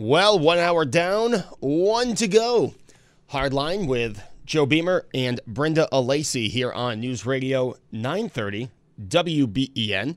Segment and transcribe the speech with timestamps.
[0.00, 2.72] Well, one hour down, one to go.
[3.32, 8.70] Hardline with Joe Beamer and Brenda Alessi here on News Radio 930
[9.08, 10.16] WBEN,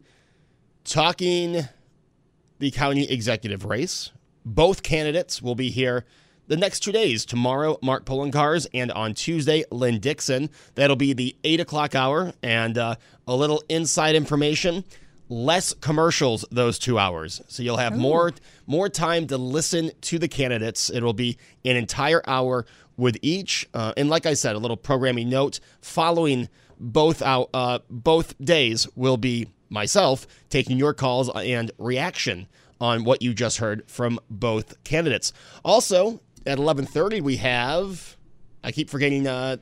[0.83, 1.63] talking
[2.59, 4.11] the county executive race.
[4.45, 6.05] Both candidates will be here
[6.45, 7.25] the next two days.
[7.25, 10.51] Tomorrow, Mark Poloncarz, and on Tuesday, Lynne Dixon.
[10.75, 14.83] That'll be the 8 o'clock hour, and uh, a little inside information
[15.31, 17.41] less commercials those two hours.
[17.47, 17.99] So you'll have Ooh.
[17.99, 18.33] more
[18.67, 20.91] more time to listen to the candidates.
[20.91, 22.65] It'll be an entire hour
[22.97, 23.67] with each.
[23.73, 28.87] Uh, and like I said, a little programming note following both out uh, both days
[28.95, 32.47] will be myself taking your calls and reaction
[32.81, 35.31] on what you just heard from both candidates.
[35.63, 38.17] Also at 11:30 we have
[38.63, 39.57] I keep forgetting uh,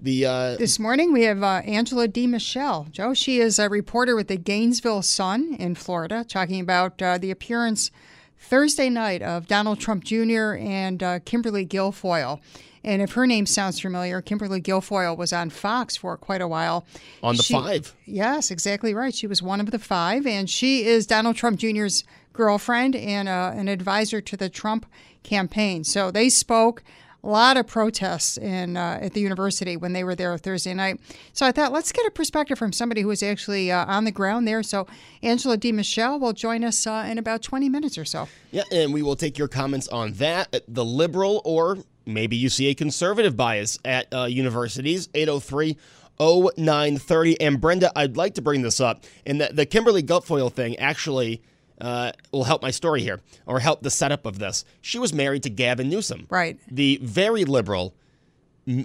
[0.00, 2.90] the uh, this morning we have uh, Angela DiMichele.
[2.90, 7.30] Joe, she is a reporter with the Gainesville Sun in Florida, talking about uh, the
[7.30, 7.90] appearance
[8.38, 10.54] Thursday night of Donald Trump Jr.
[10.54, 12.40] and uh, Kimberly Guilfoyle.
[12.84, 16.86] And if her name sounds familiar, Kimberly Guilfoyle was on Fox for quite a while.
[17.22, 17.94] On the she, five.
[18.06, 19.14] Yes, exactly right.
[19.14, 23.52] She was one of the five, and she is Donald Trump Jr.'s girlfriend and uh,
[23.54, 24.86] an advisor to the Trump
[25.24, 25.82] campaign.
[25.82, 26.84] So they spoke
[27.22, 31.00] a lot of protests in uh, at the university when they were there Thursday night.
[31.32, 34.12] So I thought, let's get a perspective from somebody who was actually uh, on the
[34.12, 34.62] ground there.
[34.62, 34.86] So
[35.22, 38.28] Angela DiMichele will join us uh, in about 20 minutes or so.
[38.50, 40.62] Yeah, and we will take your comments on that.
[40.68, 45.08] The liberal or maybe you see a conservative bias at uh, universities.
[45.08, 45.76] 803-
[46.20, 47.40] 0930.
[47.40, 49.04] And Brenda, I'd like to bring this up.
[49.24, 51.42] And the, the Kimberly Guilfoyle thing actually
[51.80, 54.64] uh, will help my story here or help the setup of this.
[54.80, 56.58] She was married to Gavin Newsom, right?
[56.70, 57.94] The very liberal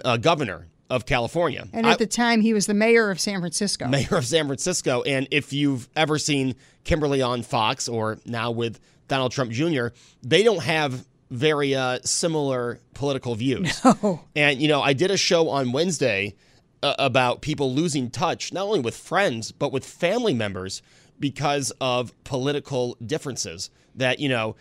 [0.04, 1.66] uh, governor of California.
[1.72, 3.86] And at I, the time, he was the mayor of San Francisco.
[3.88, 5.02] Mayor of San Francisco.
[5.02, 8.78] And if you've ever seen Kimberly on Fox or now with
[9.08, 9.88] Donald Trump Jr.,
[10.22, 13.80] they don't have very uh, similar political views.
[14.02, 14.20] No.
[14.36, 16.34] And, you know, I did a show on Wednesday
[16.82, 20.82] uh, about people losing touch, not only with friends, but with family members
[21.18, 24.56] because of political differences that you know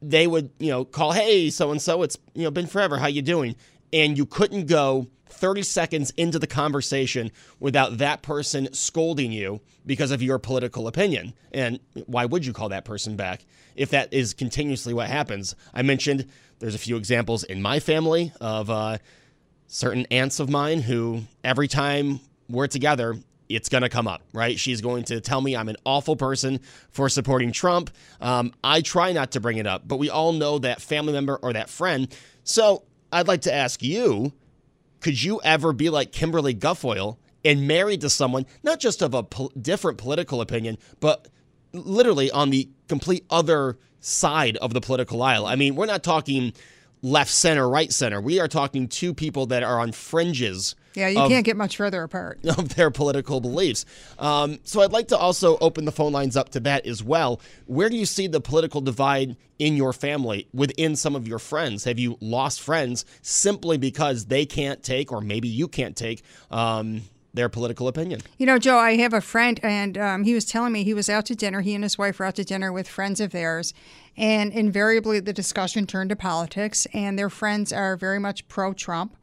[0.00, 2.98] they would you know call hey so and so it's you know been forever.
[2.98, 3.56] How you doing?
[3.92, 10.10] And you couldn't go 30 seconds into the conversation without that person scolding you because
[10.10, 11.34] of your political opinion.
[11.52, 15.54] And why would you call that person back if that is continuously what happens?
[15.74, 16.26] I mentioned
[16.58, 18.98] there's a few examples in my family of uh,
[19.66, 23.16] certain aunts of mine who every time we're together
[23.54, 24.58] it's going to come up, right?
[24.58, 27.90] She's going to tell me I'm an awful person for supporting Trump.
[28.20, 31.36] Um, I try not to bring it up, but we all know that family member
[31.36, 32.14] or that friend.
[32.44, 34.32] So I'd like to ask you
[35.00, 39.24] could you ever be like Kimberly Guilfoyle and married to someone, not just of a
[39.24, 41.26] po- different political opinion, but
[41.72, 45.44] literally on the complete other side of the political aisle?
[45.44, 46.52] I mean, we're not talking
[47.02, 48.20] left center, right center.
[48.20, 51.76] We are talking two people that are on fringes yeah, you of, can't get much
[51.76, 53.84] further apart of their political beliefs.
[54.18, 57.40] Um, so I'd like to also open the phone lines up to that as well.
[57.66, 61.84] Where do you see the political divide in your family within some of your friends?
[61.84, 66.22] Have you lost friends simply because they can't take, or maybe you can't take?
[66.50, 67.02] Um,
[67.34, 68.20] their political opinion.
[68.38, 71.08] You know, Joe, I have a friend, and um, he was telling me he was
[71.08, 71.60] out to dinner.
[71.60, 73.72] He and his wife were out to dinner with friends of theirs,
[74.16, 76.86] and invariably the discussion turned to politics.
[76.92, 79.16] And their friends are very much pro Trump,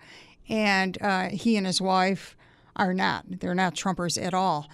[0.50, 2.36] and uh, he and his wife
[2.76, 3.26] are not.
[3.40, 4.68] They're not Trumpers at all.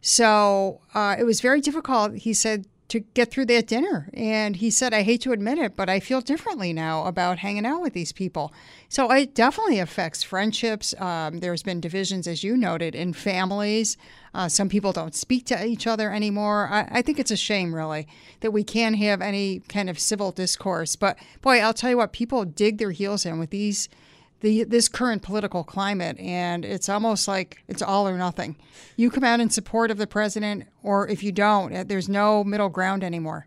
[0.00, 4.10] So uh, it was very difficult, he said, to get through that dinner.
[4.12, 7.64] And he said, I hate to admit it, but I feel differently now about hanging
[7.64, 8.52] out with these people.
[8.90, 10.92] So it definitely affects friendships.
[11.00, 13.96] Um, there's been divisions, as you noted, in families.
[14.34, 16.68] Uh, some people don't speak to each other anymore.
[16.70, 18.06] I, I, think it's a shame, really,
[18.40, 20.94] that we can't have any kind of civil discourse.
[20.94, 23.88] But boy, I'll tell you what, people dig their heels in with these
[24.42, 28.56] the this current political climate, and it's almost like it's all or nothing.
[28.96, 32.44] You come out in support of the president, or if you don't, eh, there's no
[32.44, 33.46] middle ground anymore.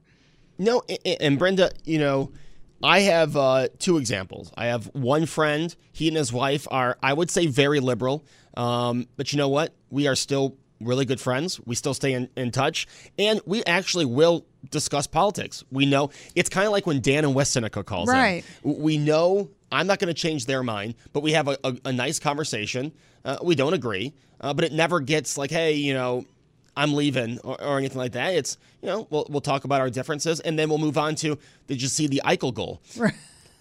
[0.58, 0.82] No,
[1.20, 2.32] and Brenda, you know,
[2.82, 4.52] I have uh, two examples.
[4.58, 5.76] I have one friend.
[5.92, 8.26] He and his wife are, I would say, very liberal.
[8.56, 9.74] Um, but you know what?
[9.90, 11.60] We are still really good friends.
[11.66, 12.88] We still stay in, in touch,
[13.20, 15.64] and we actually will discuss politics.
[15.72, 18.44] We know it's kind of like when Dan and West Seneca calls Right.
[18.64, 18.82] in.
[18.82, 21.92] We know I'm not going to change their mind, but we have a, a, a
[21.92, 22.92] nice conversation.
[23.24, 26.26] Uh, we don't agree, uh, but it never gets like, hey, you know,
[26.78, 28.36] I'm leaving or, or anything like that.
[28.36, 31.38] It's you know, we'll we'll talk about our differences, and then we'll move on to
[31.68, 32.82] did you see the Eichel goal?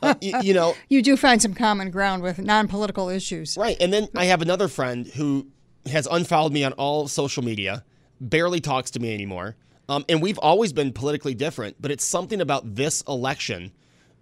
[0.02, 3.56] Uh, y- you know, You do find some common ground with non-political issues.
[3.56, 3.76] Right.
[3.80, 5.46] And then I have another friend who
[5.86, 7.84] has unfollowed me on all social media,
[8.20, 9.56] barely talks to me anymore.
[9.88, 13.72] Um, and we've always been politically different, but it's something about this election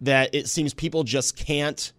[0.02, 1.92] that it seems people just can't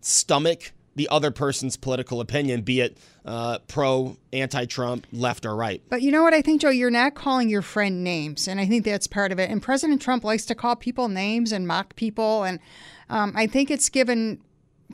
[0.00, 5.82] stomach the other person's political opinion, be it uh, pro, anti Trump, left, or right.
[5.88, 6.70] But you know what I think, Joe?
[6.70, 9.50] You're not calling your friend names, and I think that's part of it.
[9.50, 12.60] And President Trump likes to call people names and mock people, and
[13.10, 14.40] um, I think it's given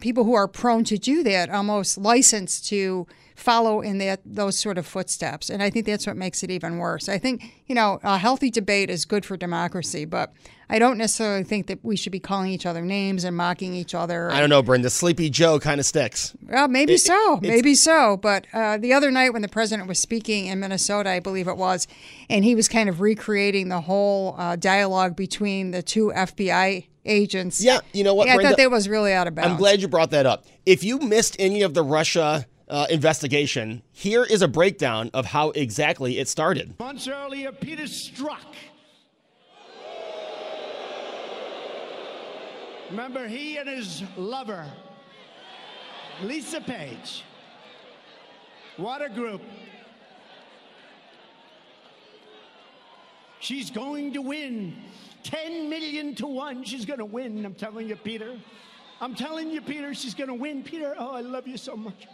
[0.00, 3.06] people who are prone to do that almost license to
[3.40, 5.48] follow in that those sort of footsteps.
[5.50, 7.08] And I think that's what makes it even worse.
[7.08, 10.32] I think you know a healthy debate is good for democracy, but
[10.68, 13.94] I don't necessarily think that we should be calling each other names and mocking each
[13.94, 14.30] other.
[14.30, 14.88] I don't know, Brenda.
[14.90, 16.32] Sleepy Joe kind of sticks.
[16.48, 18.16] Well, maybe so, it's- maybe so.
[18.18, 21.56] But uh, the other night when the president was speaking in Minnesota, I believe it
[21.56, 21.88] was,
[22.28, 27.60] and he was kind of recreating the whole uh, dialogue between the two FBI agents.
[27.64, 28.50] Yeah, you know what, Yeah, I Brenda?
[28.50, 29.50] thought that was really out of bounds.
[29.52, 30.44] I'm glad you brought that up.
[30.66, 35.50] If you missed any of the Russia uh, investigation, here is a breakdown of how
[35.50, 36.78] exactly it started.
[36.78, 38.38] Months earlier, Peter Strzok.
[42.90, 44.66] Remember, he and his lover,
[46.22, 47.24] Lisa Page,
[48.76, 49.42] what a group.
[53.40, 54.76] She's going to win
[55.22, 56.62] 10 million to one.
[56.62, 57.44] She's going to win.
[57.44, 58.38] I'm telling you, Peter.
[59.00, 60.62] I'm telling you, Peter, she's going to win.
[60.62, 62.06] Peter, oh, I love you so much.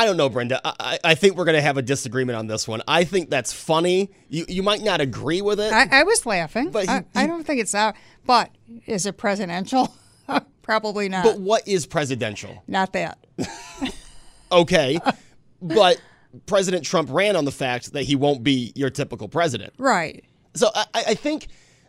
[0.00, 0.60] I don't know, Brenda.
[0.64, 2.82] I, I I think we're going to have a disagreement on this one.
[2.88, 4.10] I think that's funny.
[4.28, 5.72] You you might not agree with it.
[5.72, 6.70] I, I was laughing.
[6.70, 7.94] But I, he- I he- don't think it's out.
[8.24, 8.50] But
[8.86, 9.94] is it presidential?
[10.62, 11.24] Probably not.
[11.24, 12.62] but what is presidential?
[12.66, 13.18] not that.
[14.52, 14.98] Okay,
[15.62, 16.00] but
[16.46, 19.72] President Trump ran on the fact that he won't be your typical president.
[19.78, 20.24] Right.
[20.54, 21.46] So I, I I think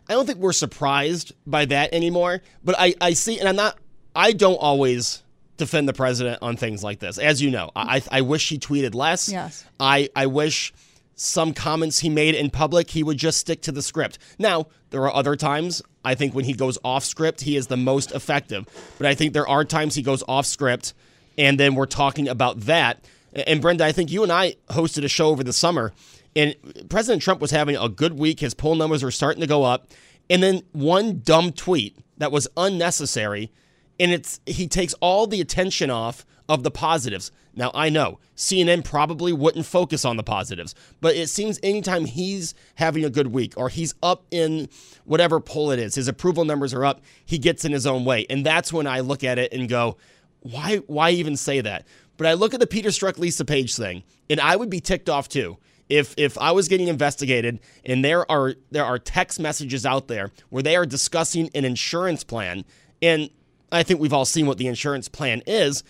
[0.08, 2.40] I don't think we're surprised by that anymore.
[2.62, 3.78] But I, I see, and I'm not.
[4.14, 5.22] I don't always
[5.56, 7.70] defend the president on things like this, as you know.
[7.76, 9.28] I I, I wish he tweeted less.
[9.28, 9.64] Yes.
[9.78, 10.72] I I wish
[11.14, 14.18] some comments he made in public he would just stick to the script.
[14.38, 17.76] Now there are other times I think when he goes off script he is the
[17.76, 18.66] most effective.
[18.98, 20.94] But I think there are times he goes off script,
[21.38, 23.04] and then we're talking about that.
[23.34, 25.92] And Brenda, I think you and I hosted a show over the summer,
[26.36, 26.54] and
[26.88, 28.40] President Trump was having a good week.
[28.40, 29.88] His poll numbers were starting to go up,
[30.28, 33.50] and then one dumb tweet that was unnecessary,
[34.02, 37.30] and it's he takes all the attention off of the positives.
[37.54, 42.52] Now I know CNN probably wouldn't focus on the positives, but it seems anytime he's
[42.74, 44.68] having a good week or he's up in
[45.04, 48.26] whatever poll it is, his approval numbers are up, he gets in his own way,
[48.28, 49.96] and that's when I look at it and go,
[50.40, 51.86] why why even say that?
[52.16, 55.08] But I look at the Peter Strzok Lisa Page thing, and I would be ticked
[55.08, 55.58] off too.
[55.88, 60.32] If if I was getting investigated and there are there are text messages out there
[60.48, 62.64] where they are discussing an insurance plan,
[63.00, 63.30] and
[63.72, 65.82] I think we've all seen what the insurance plan is.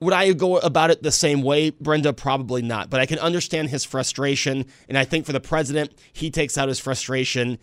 [0.00, 2.12] Would I go about it the same way, Brenda?
[2.12, 2.90] Probably not.
[2.90, 6.68] But I can understand his frustration, and I think for the president, he takes out
[6.68, 7.58] his frustration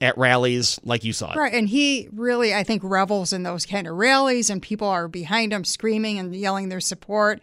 [0.00, 1.36] at rallies like you saw it.
[1.36, 1.54] Right.
[1.54, 5.52] And he really, I think, revels in those kind of rallies, and people are behind
[5.52, 7.40] him screaming and yelling their support.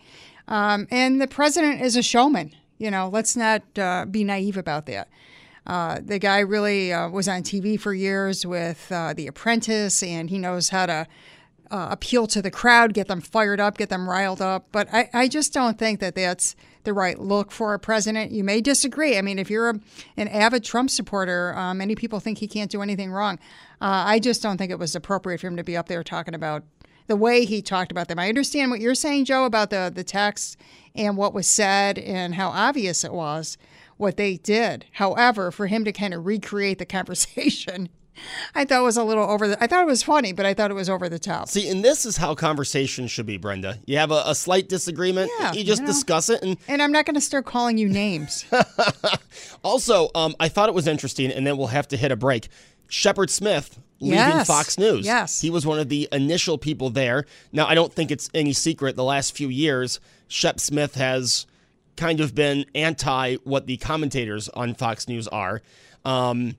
[0.47, 2.55] Um, and the president is a showman.
[2.77, 5.09] You know, let's not uh, be naive about that.
[5.67, 10.29] Uh, the guy really uh, was on TV for years with uh, The Apprentice, and
[10.29, 11.07] he knows how to
[11.71, 14.67] uh, appeal to the crowd, get them fired up, get them riled up.
[14.71, 18.31] But I, I just don't think that that's the right look for a president.
[18.31, 19.17] You may disagree.
[19.17, 19.79] I mean, if you're a,
[20.17, 23.38] an avid Trump supporter, uh, many people think he can't do anything wrong.
[23.81, 26.33] Uh, I just don't think it was appropriate for him to be up there talking
[26.33, 26.63] about
[27.07, 28.19] the way he talked about them.
[28.19, 30.57] I understand what you're saying, Joe, about the, the text
[30.95, 33.57] and what was said and how obvious it was
[33.97, 34.85] what they did.
[34.93, 37.89] However, for him to kind of recreate the conversation,
[38.55, 39.63] I thought it was a little over the.
[39.63, 41.47] I thought it was funny, but I thought it was over the top.
[41.49, 43.79] See, and this is how conversations should be, Brenda.
[43.85, 45.93] You have a, a slight disagreement, Yeah, you just you know.
[45.93, 46.41] discuss it.
[46.41, 48.45] And And I'm not going to start calling you names.
[49.63, 52.49] also, um, I thought it was interesting, and then we'll have to hit a break.
[52.88, 55.05] Shepard Smith leaving Yes, Fox News.
[55.05, 55.41] yes.
[55.41, 57.25] He was one of the initial people there.
[57.51, 61.45] Now, I don't think it's any secret the last few years, Shep Smith has
[61.97, 65.61] kind of been anti what the commentators on Fox News are.
[66.05, 66.55] Um,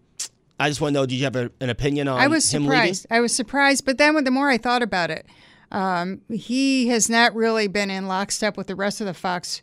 [0.60, 2.64] I just want to know, do you have a, an opinion on I was him
[2.64, 3.06] surprised.
[3.10, 5.26] I was surprised, but then the more I thought about it,
[5.72, 9.62] um, he has not really been in lockstep with the rest of the Fox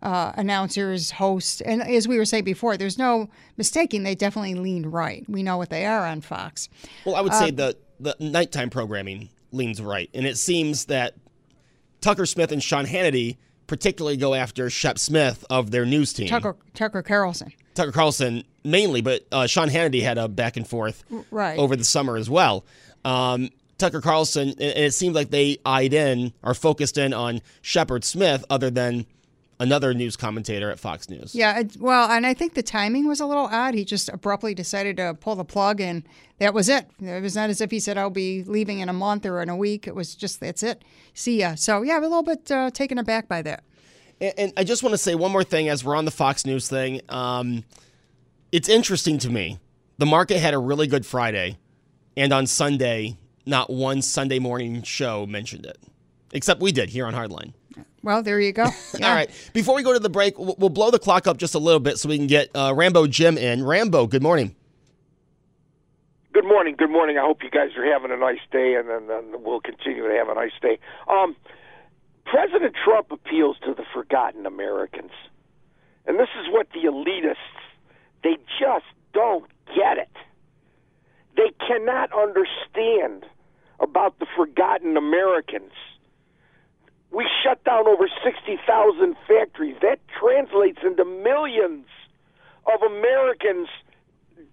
[0.00, 3.28] uh, announcers, hosts, and as we were saying before, there's no
[3.58, 5.24] mistaking they definitely lean right.
[5.28, 6.70] We know what they are on Fox.
[7.04, 11.14] Well, I would say the the nighttime programming leans right, and it seems that
[12.00, 13.36] Tucker Smith and Sean Hannity
[13.66, 16.28] particularly go after Shep Smith of their news team.
[16.28, 17.52] Tucker Tucker Carlson.
[17.78, 21.56] Tucker Carlson mainly, but uh, Sean Hannity had a back and forth right.
[21.56, 22.64] over the summer as well.
[23.04, 28.02] Um, Tucker Carlson, and it seemed like they eyed in or focused in on Shepard
[28.02, 29.06] Smith, other than
[29.60, 31.36] another news commentator at Fox News.
[31.36, 33.74] Yeah, it, well, and I think the timing was a little odd.
[33.74, 36.02] He just abruptly decided to pull the plug, and
[36.38, 36.90] that was it.
[37.00, 39.48] It was not as if he said, "I'll be leaving in a month or in
[39.48, 40.82] a week." It was just, "That's it.
[41.14, 43.62] See ya." So yeah, I'm a little bit uh, taken aback by that.
[44.20, 46.44] And, and, I just want to say one more thing as we're on the Fox
[46.44, 47.00] News thing.
[47.08, 47.64] Um,
[48.50, 49.58] it's interesting to me.
[49.98, 51.58] The market had a really good Friday,
[52.16, 55.78] and on Sunday, not one Sunday morning show mentioned it,
[56.32, 57.52] except we did here on Hardline.
[58.02, 58.66] Well, there you go.
[58.98, 59.08] Yeah.
[59.08, 59.30] All right.
[59.52, 61.98] Before we go to the break, we'll blow the clock up just a little bit
[61.98, 63.64] so we can get uh, Rambo Jim in.
[63.64, 64.54] Rambo, good morning.
[66.32, 66.76] Good morning.
[66.76, 67.18] Good morning.
[67.18, 70.14] I hope you guys are having a nice day, and then, then we'll continue to
[70.14, 70.78] have a nice day.
[71.08, 71.34] Um,
[72.30, 75.12] President Trump appeals to the forgotten Americans,
[76.06, 77.36] and this is what the elitists
[78.22, 80.10] they just don't get it.
[81.36, 83.24] They cannot understand
[83.80, 85.72] about the forgotten Americans.
[87.10, 89.76] We shut down over 60,000 factories.
[89.80, 91.86] That translates into millions
[92.66, 93.68] of Americans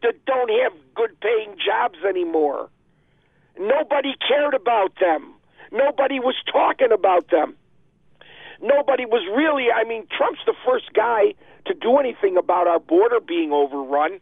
[0.02, 2.70] that don't have good paying jobs anymore.
[3.60, 5.34] Nobody cared about them.
[5.74, 7.58] Nobody was talking about them.
[8.66, 11.36] Nobody was really, I mean, Trump's the first guy
[11.68, 14.20] to do anything about our border being overrun.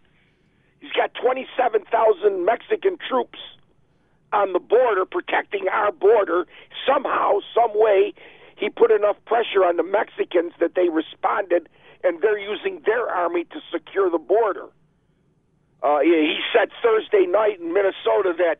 [0.81, 3.39] He's got 27,000 Mexican troops
[4.33, 6.45] on the border protecting our border.
[6.85, 8.13] Somehow, some way,
[8.57, 11.69] he put enough pressure on the Mexicans that they responded,
[12.03, 14.67] and they're using their army to secure the border.
[15.81, 18.59] Uh, he said Thursday night in Minnesota that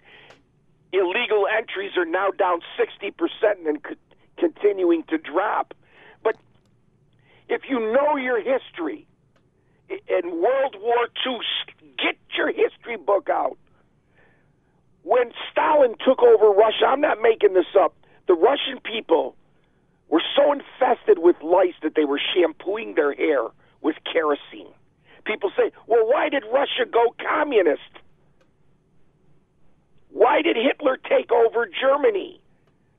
[0.94, 3.12] illegal entries are now down 60%
[3.68, 3.84] and
[4.44, 5.74] continuing to drop.
[6.24, 6.36] But
[7.48, 9.08] if you know your history,
[9.90, 11.38] in World War II,
[11.98, 13.58] Get your history book out.
[15.04, 17.96] When Stalin took over Russia, I'm not making this up,
[18.28, 19.36] the Russian people
[20.10, 23.42] were so infested with lice that they were shampooing their hair
[23.82, 24.74] with kerosene.
[25.26, 27.82] People say, well, why did Russia go communist?
[30.10, 32.42] Why did Hitler take over Germany?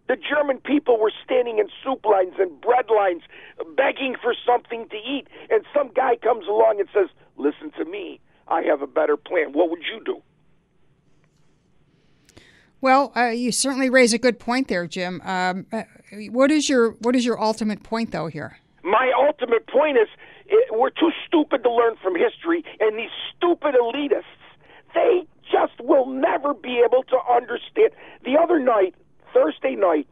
[0.06, 3.22] The German people were standing in soup lines and bread lines
[3.76, 5.26] begging for something to eat.
[5.50, 8.20] And some guy comes along and says, Listen to me.
[8.46, 9.52] I have a better plan.
[9.52, 10.22] What would you do?
[12.80, 15.22] Well, uh, you certainly raise a good point there, Jim.
[15.24, 15.84] Um, uh,
[16.30, 18.26] what is your what is your ultimate point, though?
[18.26, 20.08] Here, my ultimate point is
[20.46, 24.22] it, we're too stupid to learn from history, and these stupid elitists,
[24.94, 27.92] they just will never be able to understand.
[28.22, 28.94] The other night,
[29.34, 30.06] Thursday night,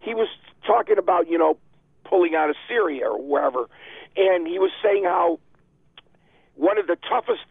[0.00, 0.28] he was
[0.66, 1.58] talking about you know
[2.04, 3.68] pulling out of Syria or wherever,
[4.16, 5.38] and he was saying how
[6.54, 7.42] one of the toughest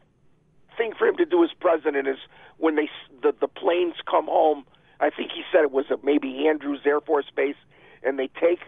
[0.77, 2.17] thing for him to do as president is
[2.57, 2.89] when they
[3.21, 4.65] the the planes come home.
[4.99, 7.55] I think he said it was at maybe Andrews Air Force Base,
[8.03, 8.59] and they take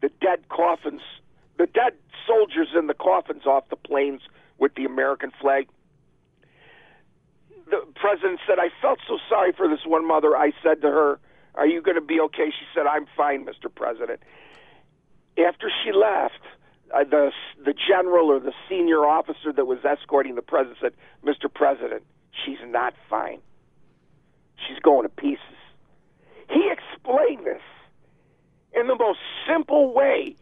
[0.00, 1.02] the dead coffins,
[1.58, 1.92] the dead
[2.26, 4.22] soldiers in the coffins off the planes
[4.58, 5.68] with the American flag.
[7.68, 11.18] The president said, "I felt so sorry for this one mother." I said to her,
[11.56, 13.72] "Are you going to be okay?" She said, "I'm fine, Mr.
[13.74, 14.20] President."
[15.38, 16.40] After she left,
[16.94, 17.32] uh, the
[17.64, 20.94] the general or the senior officer that was escorting the president said,
[21.24, 21.52] "Mr.
[21.52, 22.04] President,
[22.44, 23.40] she's not fine.
[24.66, 25.40] She's going to pieces."
[26.50, 27.62] He explained this
[28.72, 30.36] in the most simple way,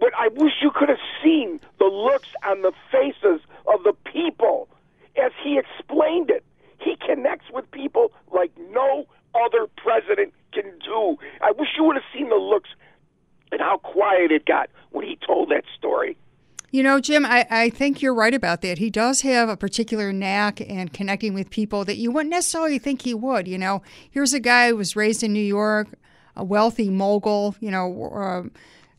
[0.00, 4.68] but I wish you could have seen the looks on the faces of the people
[5.16, 6.44] as he explained it.
[6.80, 11.16] He connects with people like no other president can do.
[11.40, 12.70] I wish you would have seen the looks
[13.52, 16.16] and how quiet it got when he told that story.
[16.70, 18.76] You know, Jim, I, I think you're right about that.
[18.76, 23.02] He does have a particular knack and connecting with people that you wouldn't necessarily think
[23.02, 23.48] he would.
[23.48, 25.88] You know, here's a guy who was raised in New York,
[26.36, 28.48] a wealthy mogul, you know, uh,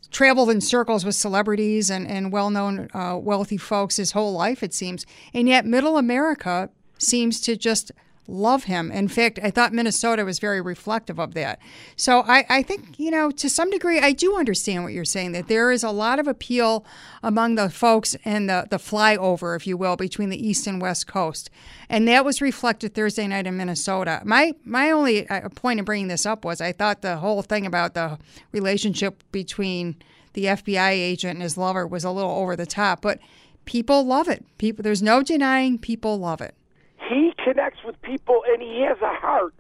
[0.10, 4.64] traveled in circles with celebrities and, and well known uh, wealthy folks his whole life,
[4.64, 5.06] it seems.
[5.32, 7.92] And yet, middle America seems to just
[8.28, 8.92] love him.
[8.92, 11.60] In fact, I thought Minnesota was very reflective of that.
[11.96, 15.32] So I, I think, you know, to some degree, I do understand what you're saying,
[15.32, 16.86] that there is a lot of appeal
[17.24, 21.08] among the folks and the, the flyover, if you will, between the East and West
[21.08, 21.50] Coast.
[21.90, 24.22] And that was reflected Thursday night in Minnesota.
[24.24, 27.66] My, my only uh, point in bringing this up was I thought the whole thing
[27.66, 28.20] about the
[28.52, 29.96] relationship between
[30.34, 33.20] the FBI agent and his lover was a little over the top, but
[33.66, 34.46] people love it.
[34.58, 36.56] People, there's no denying people love it.
[37.10, 39.56] He connects with people, and he has a heart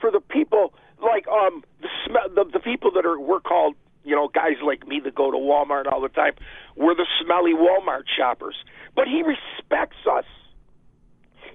[0.00, 4.16] for the people, like um the sm- the, the people that are we're called, you
[4.16, 6.32] know, guys like me that go to Walmart all the time.
[6.76, 8.56] We're the smelly Walmart shoppers,
[8.96, 10.24] but he respects us.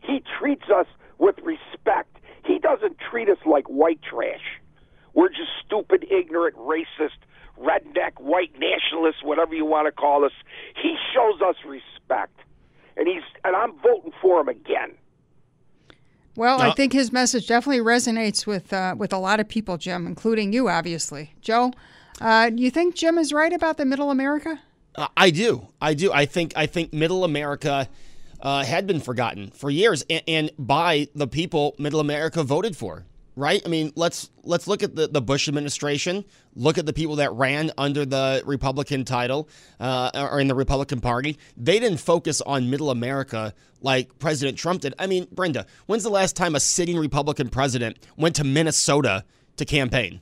[0.01, 0.87] He treats us
[1.19, 2.17] with respect.
[2.45, 4.41] He doesn't treat us like white trash.
[5.13, 7.19] We're just stupid, ignorant, racist,
[7.59, 10.31] redneck, white nationalists, whatever you want to call us.
[10.81, 12.39] He shows us respect,
[12.97, 14.95] and he's and I'm voting for him again.
[16.35, 20.07] Well, I think his message definitely resonates with uh, with a lot of people, Jim,
[20.07, 21.33] including you, obviously.
[21.41, 21.73] Joe,
[22.19, 24.59] uh, do you think Jim is right about the Middle America?
[24.95, 25.67] Uh, I do.
[25.79, 26.11] I do.
[26.11, 26.53] I think.
[26.55, 27.87] I think Middle America
[28.41, 33.05] uh, had been forgotten for years, and, and by the people Middle America voted for.
[33.35, 33.61] Right.
[33.65, 36.23] I mean, let's let's look at the, the Bush administration.
[36.55, 39.49] Look at the people that ran under the Republican title
[39.79, 41.39] uh, or in the Republican Party.
[41.57, 44.93] They didn't focus on Middle America like President Trump did.
[44.99, 49.25] I mean, Brenda, when's the last time a sitting Republican president went to Minnesota
[49.57, 50.21] to campaign?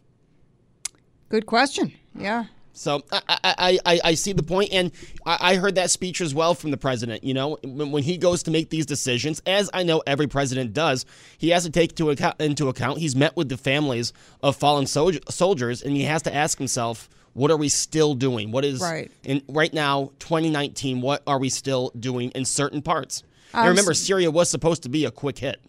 [1.28, 1.94] Good question.
[2.16, 2.46] Yeah.
[2.74, 4.92] So I, I, I, I- see the point, and
[5.26, 7.24] I, I heard that speech as well from the president.
[7.24, 10.74] You know, when, when he goes to make these decisions, as I know every president
[10.74, 11.06] does,
[11.38, 13.00] he has to take to account, into account.
[13.00, 17.10] He's met with the families of fallen sol- soldiers, and he has to ask himself,
[17.34, 18.52] what are we still doing?
[18.52, 19.12] What is Right.
[19.24, 21.02] in right now, 2019?
[21.02, 23.24] What are we still doing in certain parts?
[23.54, 25.62] Um, and remember, Syria was supposed to be a quick hit.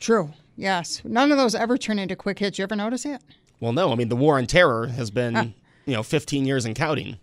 [0.00, 0.32] True.
[0.56, 1.02] Yes.
[1.04, 2.58] None of those ever turn into quick hits.
[2.58, 3.22] You ever notice it?
[3.60, 5.54] Well, no, I mean the war on terror has been,
[5.88, 7.16] you know, 15 years and counting.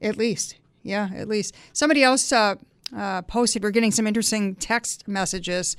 [0.00, 0.56] At least.
[0.82, 1.54] Yeah, at least.
[1.74, 2.54] Somebody else uh,
[2.96, 5.76] uh, posted, we're getting some interesting text messages.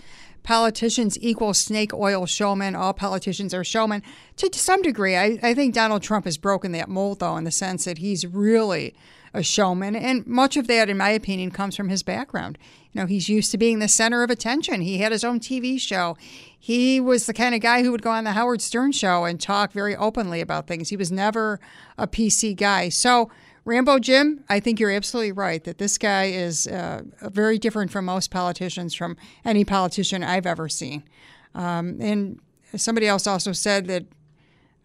[0.47, 2.73] Politicians equal snake oil showmen.
[2.73, 4.01] All politicians are showmen.
[4.37, 7.43] To, to some degree, I, I think Donald Trump has broken that mold, though, in
[7.43, 8.95] the sense that he's really
[9.33, 9.93] a showman.
[9.93, 12.57] And much of that, in my opinion, comes from his background.
[12.93, 14.79] You know, he's used to being the center of attention.
[14.79, 16.15] He had his own TV show.
[16.57, 19.41] He was the kind of guy who would go on the Howard Stern show and
[19.41, 20.87] talk very openly about things.
[20.87, 21.59] He was never
[21.97, 22.87] a PC guy.
[22.87, 23.29] So,
[23.67, 28.05] Rambo Jim, I think you're absolutely right that this guy is uh, very different from
[28.05, 31.03] most politicians, from any politician I've ever seen.
[31.53, 32.39] Um, and
[32.77, 34.05] somebody else also said that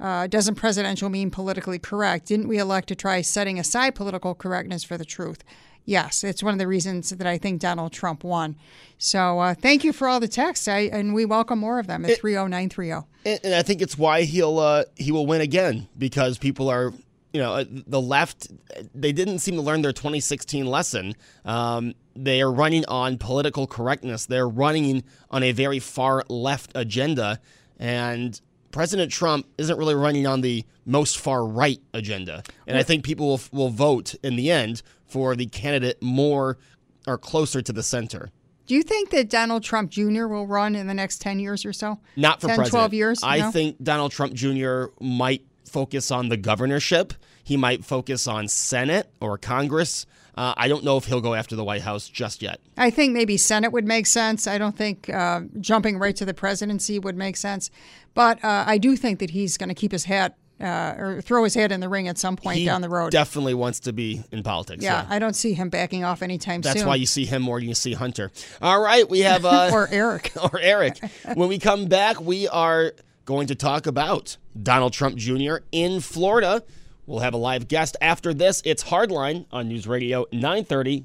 [0.00, 2.26] uh, doesn't presidential mean politically correct?
[2.26, 5.44] Didn't we elect to try setting aside political correctness for the truth?
[5.84, 8.56] Yes, it's one of the reasons that I think Donald Trump won.
[8.98, 12.04] So uh, thank you for all the texts, I, and we welcome more of them
[12.04, 13.06] at 30930.
[13.26, 16.92] and, and I think it's why he'll uh, he will win again because people are
[17.32, 18.48] you know uh, the left
[18.94, 21.14] they didn't seem to learn their 2016 lesson.
[21.44, 24.26] Um, they are running on political correctness.
[24.26, 27.40] They're running on a very far left agenda,
[27.78, 28.38] and
[28.70, 32.42] President Trump isn't really running on the most far right agenda.
[32.66, 36.58] And I think people will will vote in the end for the candidate more
[37.06, 38.30] or closer to the center.
[38.66, 40.26] Do you think that Donald Trump Jr.
[40.28, 41.98] will run in the next 10 years or so?
[42.16, 42.70] Not for 10, president.
[42.70, 43.20] 12 years?
[43.22, 43.50] I No?
[43.50, 44.84] think Donald Trump Jr.
[45.00, 47.14] might focus on the governorship.
[47.44, 50.06] He might focus on Senate or Congress.
[50.34, 52.60] Uh, I don't know if he'll go after the White House just yet.
[52.78, 54.46] I think maybe Senate would make sense.
[54.46, 57.70] I don't think uh, jumping right to the presidency would make sense.
[58.14, 61.44] But uh, I do think that he's going to keep his hat uh, or throw
[61.44, 63.10] his head in the ring at some point He down the road.
[63.10, 64.82] definitely wants to be in politics.
[64.84, 65.06] yeah, Yeah.
[65.10, 66.80] I don't see him backing off anytime That's soon.
[66.80, 68.30] That's why you see him more than you see Hunter.
[68.62, 70.32] All right, we have uh, or Eric.
[70.42, 70.98] or Eric.
[71.34, 72.92] When we come back, we are
[73.24, 75.56] going to talk about Donald Trump Jr.
[75.70, 76.62] in Florida.
[77.06, 78.62] We'll have a live guest after this.
[78.64, 81.04] It's Hardline on News Radio 930.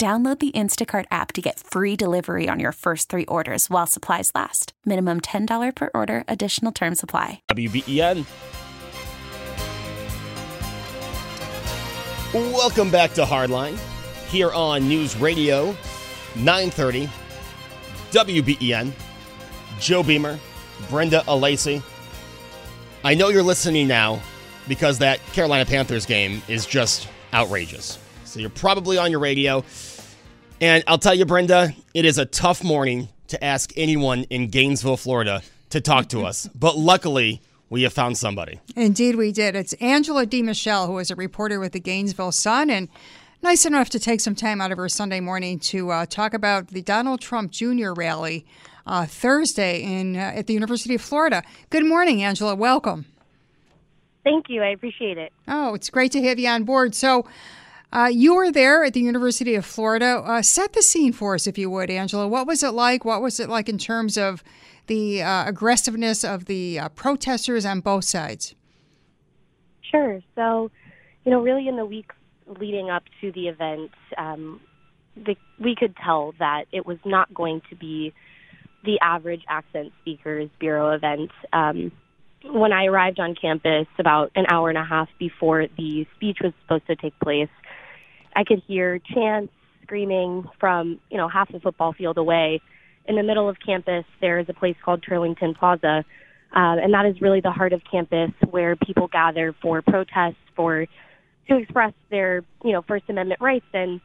[0.00, 4.32] Download the Instacart app to get free delivery on your first three orders while supplies
[4.34, 4.72] last.
[4.86, 7.42] Minimum $10 per order, additional term supply.
[7.48, 8.24] WBEN.
[12.32, 13.78] Welcome back to Hardline
[14.30, 15.76] here on News Radio
[16.34, 17.10] 930
[18.10, 18.92] WBEN.
[19.80, 20.38] Joe Beamer,
[20.88, 21.82] Brenda Alessi.
[23.04, 24.22] I know you're listening now
[24.66, 27.98] because that Carolina Panthers game is just outrageous.
[28.30, 29.64] So you're probably on your radio.
[30.60, 34.98] And I'll tell you, Brenda, it is a tough morning to ask anyone in Gainesville,
[34.98, 36.48] Florida to talk to us.
[36.54, 38.60] But luckily, we have found somebody.
[38.76, 39.56] Indeed, we did.
[39.56, 42.68] It's Angela DiMichele, who is a reporter with the Gainesville Sun.
[42.68, 42.88] And
[43.42, 46.68] nice enough to take some time out of her Sunday morning to uh, talk about
[46.68, 47.92] the Donald Trump Jr.
[47.92, 48.44] rally
[48.86, 51.42] uh, Thursday in uh, at the University of Florida.
[51.70, 52.54] Good morning, Angela.
[52.54, 53.06] Welcome.
[54.24, 54.62] Thank you.
[54.62, 55.32] I appreciate it.
[55.48, 56.94] Oh, it's great to have you on board.
[56.94, 57.26] So,
[57.92, 60.22] uh, you were there at the University of Florida.
[60.24, 62.28] Uh, set the scene for us, if you would, Angela.
[62.28, 63.04] What was it like?
[63.04, 64.44] What was it like in terms of
[64.86, 68.54] the uh, aggressiveness of the uh, protesters on both sides?
[69.82, 70.20] Sure.
[70.36, 70.70] So,
[71.24, 72.14] you know, really in the weeks
[72.58, 74.60] leading up to the event, um,
[75.16, 78.12] the, we could tell that it was not going to be
[78.84, 81.30] the average Accent Speakers Bureau event.
[81.52, 81.92] Um,
[82.44, 86.52] when I arrived on campus about an hour and a half before the speech was
[86.62, 87.50] supposed to take place,
[88.40, 92.62] I could hear chants, screaming from you know half a football field away.
[93.06, 96.04] In the middle of campus, there is a place called Turlington Plaza,
[96.56, 100.86] uh, and that is really the heart of campus where people gather for protests, for
[101.48, 103.66] to express their you know First Amendment rights.
[103.74, 104.00] And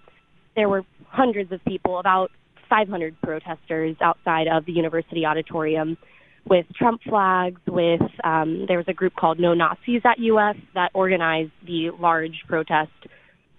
[0.54, 2.30] there were hundreds of people, about
[2.70, 5.98] 500 protesters outside of the university auditorium
[6.46, 10.92] with Trump flags, with um, there was a group called No Nazis at UF that
[10.94, 12.92] organized the large protest,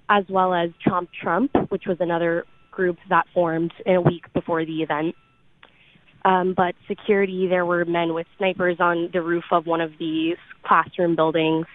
[0.08, 4.64] as well as Trump Trump, which was another group that formed in a week before
[4.64, 5.14] the event.
[6.24, 10.36] Um, but security, there were men with snipers on the roof of one of these
[10.64, 11.66] classroom buildings.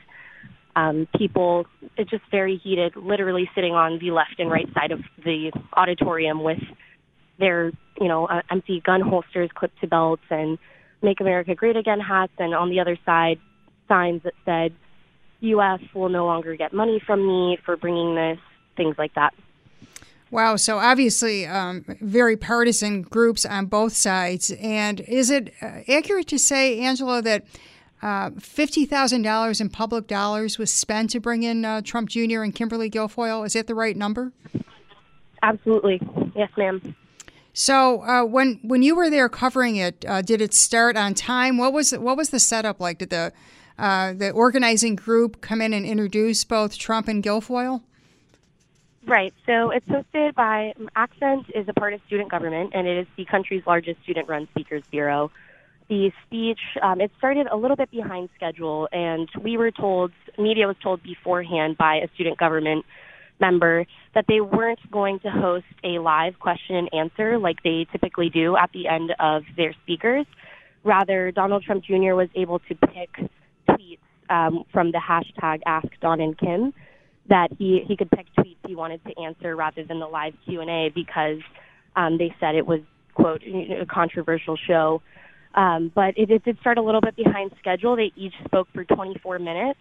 [0.75, 1.65] Um, people,
[1.97, 6.43] it's just very heated, literally sitting on the left and right side of the auditorium
[6.43, 6.59] with
[7.39, 10.57] their, you know, uh, empty gun holsters clipped to belts and
[11.01, 13.39] Make America Great Again hats, and on the other side,
[13.87, 14.73] signs that said,
[15.41, 15.79] U.S.
[15.93, 18.39] will no longer get money from me for bringing this,
[18.77, 19.33] things like that.
[20.29, 24.51] Wow, so obviously um, very partisan groups on both sides.
[24.61, 27.43] And is it uh, accurate to say, Angela, that
[28.01, 32.43] uh, $50,000 in public dollars was spent to bring in uh, Trump Jr.
[32.43, 33.45] and Kimberly Guilfoyle?
[33.45, 34.31] Is that the right number?
[35.43, 35.99] Absolutely.
[36.33, 36.95] Yes, ma'am.
[37.53, 41.57] So uh, when when you were there covering it, uh, did it start on time?
[41.57, 42.99] What was what was the setup like?
[42.99, 43.33] Did the
[43.81, 47.81] uh, the organizing group come in and introduce both Trump and Guilfoyle?
[49.07, 49.33] Right.
[49.47, 53.25] So it's hosted by Accent is a part of student government, and it is the
[53.25, 55.31] country's largest student-run speakers bureau.
[55.89, 60.67] The speech um, it started a little bit behind schedule, and we were told media
[60.67, 62.85] was told beforehand by a student government
[63.39, 68.29] member that they weren't going to host a live question and answer like they typically
[68.29, 70.27] do at the end of their speakers.
[70.83, 72.13] Rather, Donald Trump Jr.
[72.13, 73.09] was able to pick
[74.31, 76.73] um, from the hashtag Ask Don and Kim
[77.29, 80.91] that he, he could pick tweets he wanted to answer rather than the live Q&A
[80.93, 81.39] because
[81.95, 82.79] um, they said it was,
[83.13, 85.01] quote, a controversial show.
[85.53, 87.95] Um, but it, it did start a little bit behind schedule.
[87.95, 89.79] They each spoke for 24 minutes.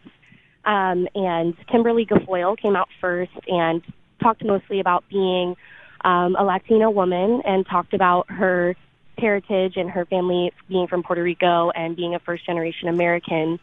[0.64, 3.82] Um, and Kimberly Guilfoyle came out first and
[4.22, 5.56] talked mostly about being
[6.04, 8.74] um, a Latina woman and talked about her
[9.16, 13.58] heritage and her family being from Puerto Rico and being a first generation American.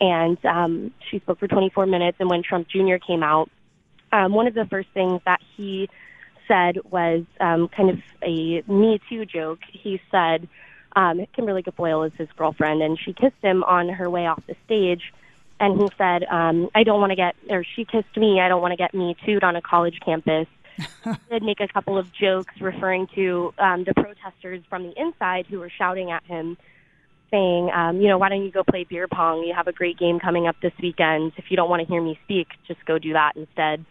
[0.00, 2.16] And um, she spoke for 24 minutes.
[2.20, 2.96] And when Trump Jr.
[2.96, 3.50] came out,
[4.12, 5.88] um, one of the first things that he
[6.46, 9.60] said was um, kind of a Me Too joke.
[9.72, 10.48] He said,
[10.94, 14.54] um, Kimberly Guilfoyle is his girlfriend, and she kissed him on her way off the
[14.64, 15.12] stage
[15.60, 18.40] and he said, um, "I don't want to get," or she kissed me.
[18.40, 20.46] I don't want to get me too on a college campus.
[21.04, 25.46] He did make a couple of jokes referring to um, the protesters from the inside
[25.46, 26.56] who were shouting at him,
[27.34, 29.42] saying, um, "You know, why don't you go play beer pong?
[29.42, 31.32] You have a great game coming up this weekend.
[31.36, 33.84] If you don't want to hear me speak, just go do that instead."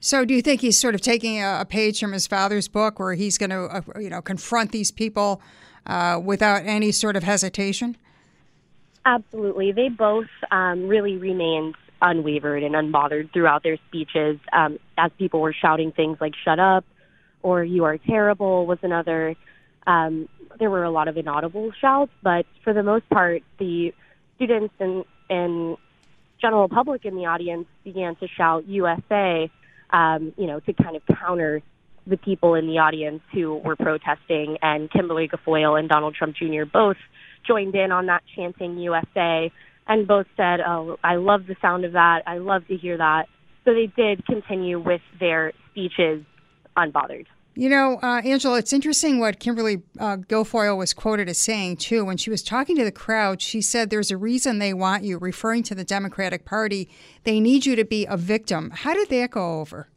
[0.00, 2.98] So, do you think he's sort of taking a, a page from his father's book,
[2.98, 5.40] where he's going to, uh, you know, confront these people
[5.86, 7.96] uh, without any sort of hesitation?
[9.04, 9.72] Absolutely.
[9.72, 15.54] They both um, really remained unwavered and unbothered throughout their speeches um, as people were
[15.54, 16.84] shouting things like shut up
[17.42, 19.34] or you are terrible was another.
[19.86, 23.92] Um, there were a lot of inaudible shouts, but for the most part, the
[24.36, 25.76] students and, and
[26.40, 29.50] general public in the audience began to shout USA,
[29.90, 31.62] um, you know, to kind of counter
[32.06, 34.56] the people in the audience who were protesting.
[34.62, 36.64] And Kimberly Guilfoyle and Donald Trump Jr.
[36.70, 36.96] both
[37.46, 39.52] joined in on that chanting USA
[39.86, 42.22] and both said, Oh, I love the sound of that.
[42.26, 43.26] I love to hear that.
[43.64, 46.24] So they did continue with their speeches
[46.76, 47.26] unbothered.
[47.54, 52.04] You know, uh, Angela, it's interesting what Kimberly uh, Guilfoyle was quoted as saying, too.
[52.04, 55.18] When she was talking to the crowd, she said, There's a reason they want you,
[55.18, 56.88] referring to the Democratic Party.
[57.24, 58.70] They need you to be a victim.
[58.70, 59.88] How did that go over?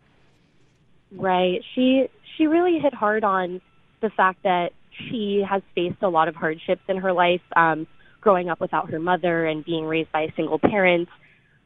[1.12, 1.62] Right.
[1.76, 3.62] She she really hit hard on
[4.02, 7.88] the fact that she has faced a lot of hardships in her life, um,
[8.22, 11.08] growing up without her mother and being raised by a single parent.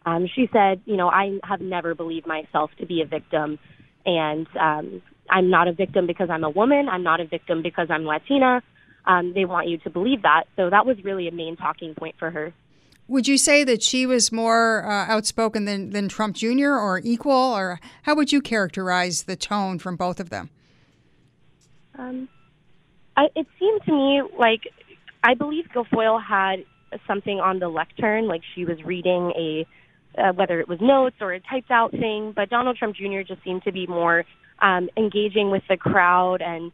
[0.06, 3.60] Um, she said, you know, I have never believed myself to be a victim,
[4.06, 6.88] and um, I'm not a victim because I'm a woman.
[6.90, 8.62] I'm not a victim because I'm Latina.
[9.06, 10.46] Um, they want you to believe that.
[10.56, 12.54] So that was really a main talking point for her.
[13.08, 16.72] Would you say that she was more uh, outspoken than, than Trump Jr.
[16.72, 20.50] or equal, or how would you characterize the tone from both of them?
[21.98, 22.28] Um,
[23.16, 24.62] I, it seemed to me like
[25.24, 26.66] I believe Guilfoyle had
[27.08, 29.66] something on the lectern, like she was reading a
[30.18, 32.34] uh, whether it was notes or a typed out thing.
[32.36, 33.22] But Donald Trump Jr.
[33.28, 34.26] just seemed to be more
[34.60, 36.72] um, engaging with the crowd and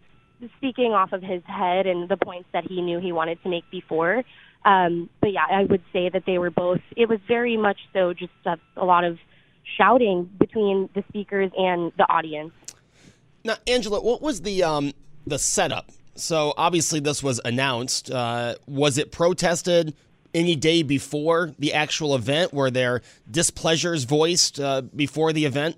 [0.57, 3.69] speaking off of his head and the points that he knew he wanted to make
[3.71, 4.23] before.
[4.65, 6.81] Um, but yeah, I would say that they were both.
[6.95, 9.19] It was very much so just a, a lot of
[9.77, 12.51] shouting between the speakers and the audience.
[13.43, 14.93] Now, Angela, what was the um,
[15.27, 15.91] the setup?
[16.15, 18.11] So obviously this was announced.
[18.11, 19.95] Uh, was it protested
[20.33, 22.53] any day before the actual event?
[22.53, 25.75] Were there displeasures voiced uh, before the event?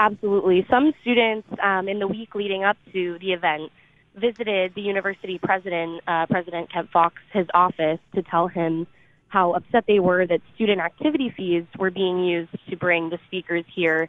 [0.00, 0.66] Absolutely.
[0.70, 3.70] Some students um, in the week leading up to the event
[4.16, 8.86] visited the university president, uh, President Kent Fuchs, his office to tell him
[9.28, 13.64] how upset they were that student activity fees were being used to bring the speakers
[13.74, 14.08] here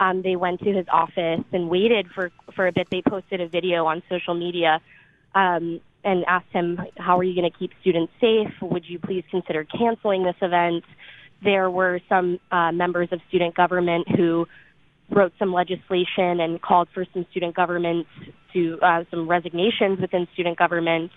[0.00, 2.88] um, they went to his office and waited for for a bit.
[2.90, 4.80] They posted a video on social media
[5.34, 8.50] um, and asked him, "How are you going to keep students safe?
[8.62, 10.84] Would you please consider canceling this event?"
[11.42, 14.46] There were some uh, members of student government who
[15.10, 18.06] wrote some legislation and called for some student government
[18.52, 21.10] to uh, some resignations within student government.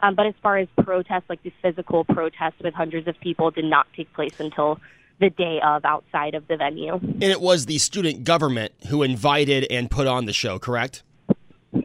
[0.00, 3.64] Um, but as far as protests, like the physical protests with hundreds of people, did
[3.64, 4.80] not take place until
[5.20, 6.94] the day of outside of the venue.
[6.94, 11.02] And it was the student government who invited and put on the show, correct?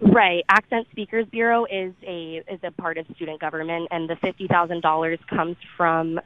[0.01, 0.43] Right.
[0.49, 4.81] Accent Speakers Bureau is a is a part of student government, and the fifty thousand
[4.81, 6.19] dollars comes from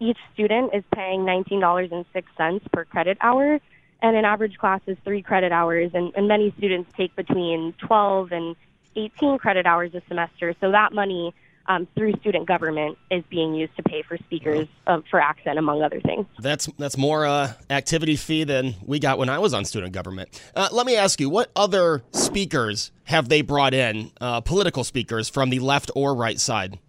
[0.00, 3.58] each student is paying nineteen dollars and six cents per credit hour,
[4.02, 8.32] and an average class is three credit hours, and, and many students take between twelve
[8.32, 8.56] and
[8.96, 10.54] eighteen credit hours a semester.
[10.60, 11.34] So that money
[11.66, 15.82] um, through student government is being used to pay for speakers uh, for accent, among
[15.82, 16.26] other things.
[16.40, 20.42] That's that's more uh, activity fee than we got when I was on student government.
[20.56, 24.10] Uh, let me ask you, what other speakers have they brought in?
[24.20, 26.80] Uh, political speakers from the left or right side?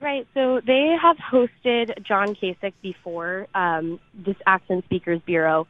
[0.00, 0.26] Right.
[0.34, 5.66] So they have hosted John Kasich before um, this Accent Speakers Bureau,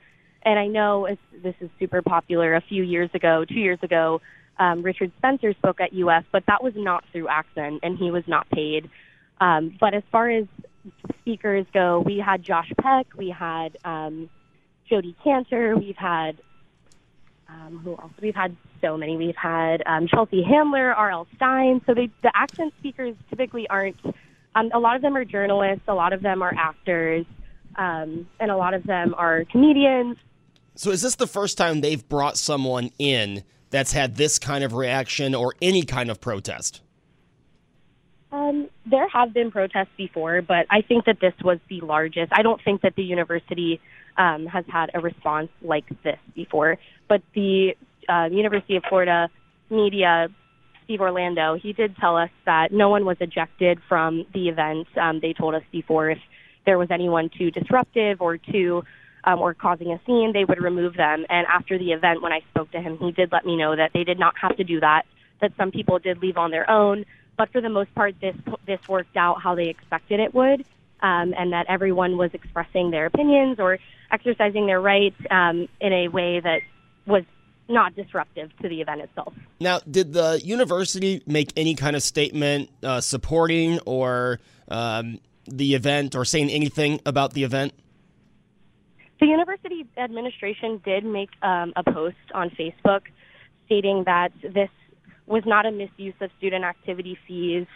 [0.47, 1.09] and I know
[1.43, 2.55] this is super popular.
[2.55, 4.23] A few years ago, two years ago,
[4.59, 8.23] um, Richard Spencer spoke at UF, but that was not through Accent, and he was
[8.27, 8.89] not paid.
[9.41, 10.47] Um, but as far as
[11.19, 14.31] speakers go, we had Josh Peck, we had um,
[14.89, 16.41] Jodi Kantor, we've had
[17.49, 18.13] um, who else?
[18.21, 19.17] We've had so many.
[19.17, 21.29] We've had um, Chelsea Handler, R.L.
[21.37, 21.81] Stine.
[21.87, 23.97] So they, the accent speakers typically aren't.
[24.55, 25.85] Um, a lot of them are journalists.
[25.87, 27.25] A lot of them are actors,
[27.77, 30.17] um, and a lot of them are comedians.
[30.77, 34.75] So is this the first time they've brought someone in that's had this kind of
[34.75, 36.83] reaction or any kind of protest?
[38.31, 42.31] Um, there have been protests before, but I think that this was the largest.
[42.35, 43.81] I don't think that the university
[44.19, 46.79] um, has had a response like this before.
[47.09, 47.75] But the
[48.09, 49.31] uh, University of Florida
[49.71, 50.29] media,
[50.85, 54.87] Steve Orlando, he did tell us that no one was ejected from the event.
[55.01, 56.19] Um, they told us before if
[56.67, 58.83] there was anyone too disruptive or too
[59.27, 61.27] um, or causing a scene, they would remove them.
[61.29, 63.91] And after the event, when I spoke to him, he did let me know that
[63.93, 65.03] they did not have to do that.
[65.41, 67.05] That some people did leave on their own,
[67.37, 68.35] but for the most part, this
[68.67, 70.65] this worked out how they expected it would,
[71.03, 73.79] um, and that everyone was expressing their opinions or
[74.11, 76.61] exercising their rights um, in a way that
[77.07, 77.25] was
[77.69, 79.35] not disruptive to the event itself.
[79.61, 86.15] Now, did the university make any kind of statement uh, supporting or um, the event
[86.15, 87.75] or saying anything about the event?
[89.21, 93.03] The university administration did make um, a post on Facebook
[93.65, 94.69] stating that this
[95.27, 97.67] was not a misuse of student activity fees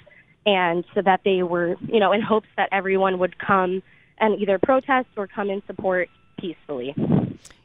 [0.46, 3.82] and so that they were, you know, in hopes that everyone would come
[4.18, 6.08] and either protest or come in support
[6.40, 6.94] peacefully.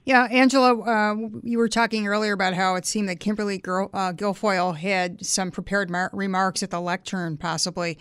[0.05, 4.13] Yeah, Angela, uh, you were talking earlier about how it seemed that Kimberly Gil- uh,
[4.13, 7.97] Guilfoyle had some prepared mar- remarks at the lectern, possibly.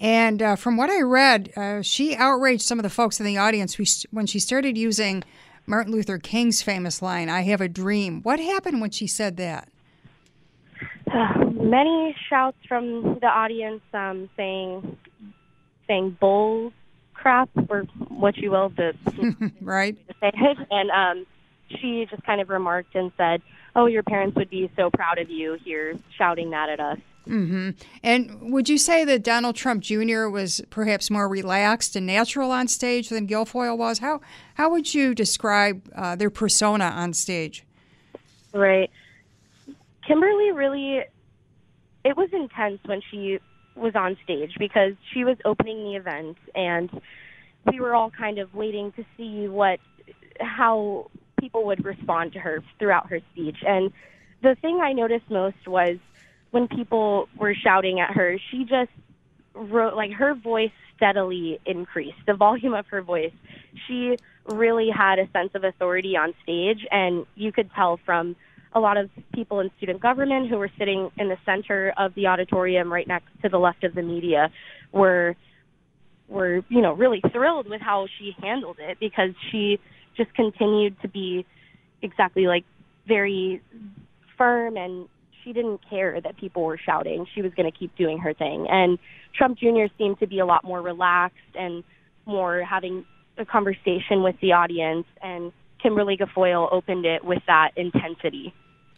[0.00, 3.38] And uh, from what I read, uh, she outraged some of the folks in the
[3.38, 3.78] audience
[4.10, 5.22] when she started using
[5.66, 8.22] Martin Luther King's famous line, I have a dream.
[8.22, 9.68] What happened when she said that?
[11.52, 14.96] many shouts from the audience um, saying,
[15.86, 16.72] saying bull
[17.24, 18.94] crap or what you will, the
[19.62, 19.96] right.
[20.20, 21.26] And um,
[21.70, 23.40] she just kind of remarked and said,
[23.74, 28.52] "Oh, your parents would be so proud of you here, shouting that at us." And
[28.52, 30.28] would you say that Donald Trump Jr.
[30.28, 34.00] was perhaps more relaxed and natural on stage than Guilfoyle was?
[34.00, 34.20] How
[34.54, 37.64] how would you describe uh, their persona on stage?
[38.52, 38.90] Right.
[40.06, 41.00] Kimberly really,
[42.04, 43.38] it was intense when she
[43.76, 46.90] was on stage because she was opening the event and
[47.70, 49.80] we were all kind of waiting to see what,
[50.40, 51.10] how
[51.40, 53.58] people would respond to her throughout her speech.
[53.66, 53.92] And
[54.42, 55.98] the thing I noticed most was
[56.50, 58.90] when people were shouting at her, she just
[59.54, 63.32] wrote, like, her voice steadily increased, the volume of her voice.
[63.86, 68.36] She really had a sense of authority on stage, and you could tell from
[68.74, 72.26] a lot of people in student government who were sitting in the center of the
[72.26, 74.50] auditorium right next to the left of the media
[74.92, 75.36] were
[76.28, 79.78] were you know really thrilled with how she handled it because she
[80.16, 81.44] just continued to be
[82.02, 82.64] exactly like
[83.06, 83.62] very
[84.36, 85.08] firm and
[85.44, 87.26] she didn't care that people were shouting.
[87.34, 88.66] She was going to keep doing her thing.
[88.68, 88.98] And
[89.36, 89.86] Trump Jr.
[89.98, 91.84] seemed to be a lot more relaxed and
[92.26, 93.04] more having
[93.36, 95.06] a conversation with the audience.
[95.22, 98.54] And Kimberly Guilfoyle opened it with that intensity.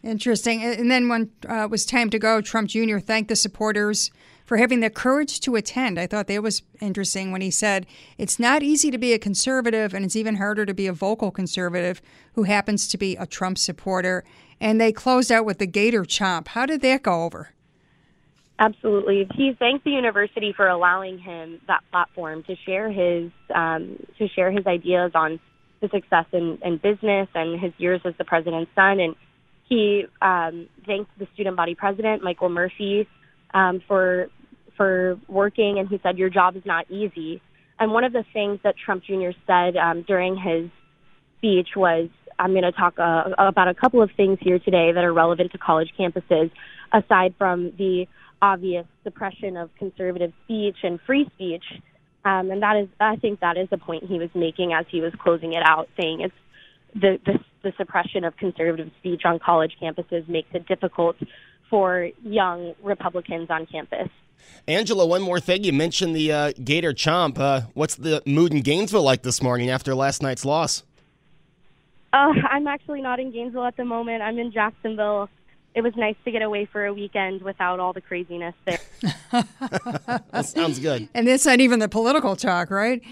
[0.06, 0.62] Interesting.
[0.62, 2.98] And then when uh, it was time to go, Trump Jr.
[2.98, 4.12] thanked the supporters
[4.44, 5.98] for having the courage to attend.
[5.98, 9.92] I thought that was interesting when he said, It's not easy to be a conservative,
[9.92, 12.00] and it's even harder to be a vocal conservative
[12.34, 14.22] who happens to be a Trump supporter.
[14.60, 16.48] And they closed out with the Gator Chomp.
[16.48, 17.50] How did that go over?
[18.60, 19.28] Absolutely.
[19.34, 24.52] He thanked the university for allowing him that platform to share his um, to share
[24.52, 25.40] his ideas on
[25.80, 29.00] the success in, in business and his years as the president's son.
[29.00, 29.16] And
[29.68, 33.08] he um, thanked the student body president, Michael Murphy,
[33.52, 34.28] um, for
[34.76, 37.40] for working, and he said, "Your job is not easy."
[37.78, 39.30] And one of the things that Trump Jr.
[39.46, 40.70] said um, during his
[41.38, 45.04] speech was, "I'm going to talk uh, about a couple of things here today that
[45.04, 46.50] are relevant to college campuses,
[46.92, 48.06] aside from the
[48.42, 51.64] obvious suppression of conservative speech and free speech."
[52.24, 55.00] Um, and that is, I think, that is the point he was making as he
[55.00, 56.34] was closing it out, saying it's
[56.92, 61.16] the, the the suppression of conservative speech on college campuses makes it difficult
[61.68, 64.08] for young Republicans on campus.
[64.68, 65.64] Angela, one more thing.
[65.64, 67.38] You mentioned the uh, Gator Chomp.
[67.38, 70.84] Uh, what's the mood in Gainesville like this morning after last night's loss?
[72.12, 74.22] Uh, I'm actually not in Gainesville at the moment.
[74.22, 75.28] I'm in Jacksonville.
[75.74, 78.78] It was nice to get away for a weekend without all the craziness there.
[80.30, 81.08] That sounds good.
[81.14, 83.02] And that's not even the political talk, right?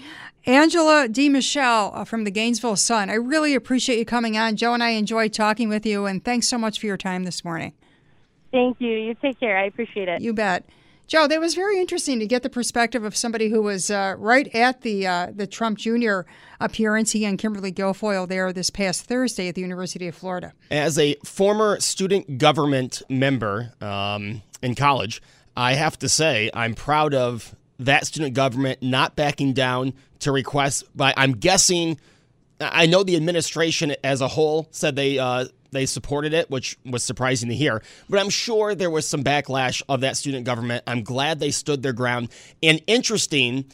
[0.45, 3.09] Angela DiMichele uh, from the Gainesville Sun.
[3.09, 4.55] I really appreciate you coming on.
[4.55, 7.43] Joe and I enjoyed talking with you, and thanks so much for your time this
[7.43, 7.73] morning.
[8.51, 8.91] Thank you.
[8.91, 9.57] You take care.
[9.57, 10.21] I appreciate it.
[10.21, 10.65] You bet.
[11.07, 14.53] Joe, that was very interesting to get the perspective of somebody who was uh, right
[14.55, 16.21] at the uh, the Trump Jr.
[16.59, 17.11] appearance.
[17.11, 20.53] He and Kimberly Guilfoyle there this past Thursday at the University of Florida.
[20.71, 25.21] As a former student government member um, in college,
[25.55, 30.83] I have to say I'm proud of that student government not backing down to requests.
[30.95, 31.99] But I'm guessing,
[32.59, 37.03] I know the administration as a whole said they uh, they supported it, which was
[37.03, 37.81] surprising to hear.
[38.09, 40.83] But I'm sure there was some backlash of that student government.
[40.87, 42.29] I'm glad they stood their ground.
[42.63, 43.65] And interesting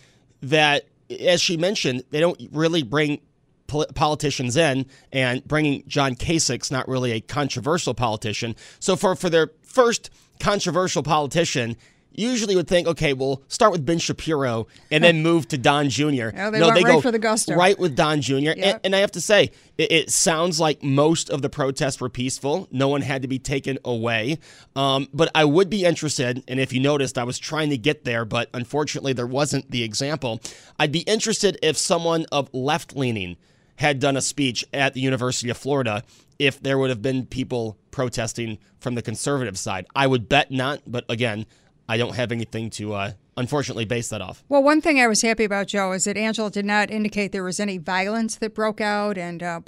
[0.41, 0.85] that,
[1.19, 3.21] as she mentioned, they don't really bring
[3.67, 8.55] pol- politicians in, and bringing John Kasich's not really a controversial politician.
[8.79, 11.77] So for for their first controversial politician.
[12.13, 16.03] Usually would think, okay, we'll start with Ben Shapiro and then move to Don Jr.
[16.03, 17.55] Yeah, they went right for the gusto.
[17.55, 18.33] right with Don Jr.
[18.33, 18.57] Yep.
[18.57, 22.09] And, and I have to say, it, it sounds like most of the protests were
[22.09, 22.67] peaceful.
[22.69, 24.39] No one had to be taken away.
[24.75, 28.03] Um, but I would be interested, and if you noticed, I was trying to get
[28.03, 30.41] there, but unfortunately there wasn't the example.
[30.77, 33.37] I'd be interested if someone of left leaning
[33.81, 36.03] had done a speech at the University of Florida
[36.37, 39.87] if there would have been people protesting from the conservative side.
[39.95, 41.47] I would bet not, but again,
[41.89, 44.43] I don't have anything to uh, unfortunately base that off.
[44.49, 47.43] Well, one thing I was happy about, Joe, is that Angela did not indicate there
[47.43, 49.61] was any violence that broke out, and uh,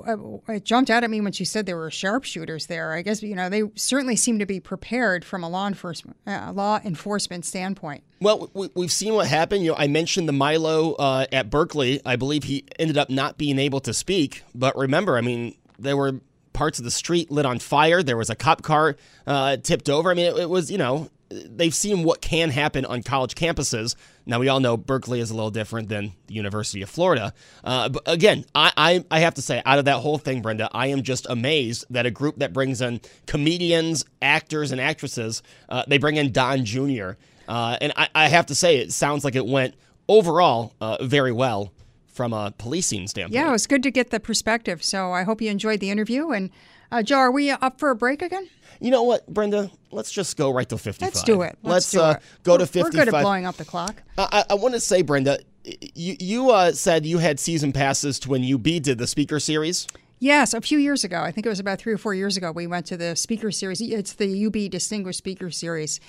[0.47, 2.93] it jumped out at me when she said there were sharpshooters there.
[2.93, 6.51] I guess you know they certainly seem to be prepared from a law enforcement uh,
[6.53, 8.03] law enforcement standpoint.
[8.19, 9.63] Well, we, we've seen what happened.
[9.63, 12.01] You know, I mentioned the Milo uh, at Berkeley.
[12.05, 14.43] I believe he ended up not being able to speak.
[14.53, 16.19] But remember, I mean, there were
[16.53, 18.03] parts of the street lit on fire.
[18.03, 20.11] There was a cop car uh, tipped over.
[20.11, 21.09] I mean, it, it was you know
[21.49, 23.95] they've seen what can happen on college campuses.
[24.25, 27.33] Now we all know Berkeley is a little different than the University of Florida.
[27.63, 30.69] Uh, but again, I, I I have to say, out of that whole thing, Brenda,
[30.73, 35.83] I am just amazed that a group that brings in comedians, actors, and actresses, uh,
[35.87, 37.11] they bring in Don Jr.
[37.47, 39.75] Uh, and I, I have to say, it sounds like it went
[40.07, 41.73] overall uh, very well
[42.07, 43.33] from a policing standpoint.
[43.33, 44.83] Yeah, it was good to get the perspective.
[44.83, 46.49] So I hope you enjoyed the interview and.
[46.93, 48.47] Uh, Joe, are we up for a break again?
[48.79, 49.71] You know what, Brenda?
[49.91, 51.07] Let's just go right to 55.
[51.07, 51.57] Let's do it.
[51.63, 52.21] Let's, do uh, it.
[52.43, 52.83] go We're- to 55.
[52.83, 54.03] We're good at blowing up the clock.
[54.15, 58.29] I, I want to say, Brenda, you, you uh, said you had season passes to
[58.29, 59.87] when UB did the speaker series.
[60.19, 61.19] Yes, a few years ago.
[61.19, 62.51] I think it was about three or four years ago.
[62.51, 63.81] We went to the speaker series.
[63.81, 65.99] It's the UB Distinguished Speaker Series.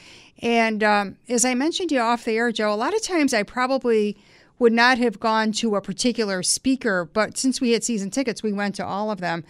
[0.43, 3.33] And um, as I mentioned to you off the air, Joe, a lot of times
[3.33, 4.19] I probably
[4.59, 8.53] would not have gone to a particular speaker, but since we had season tickets, we
[8.53, 9.45] went to all of them.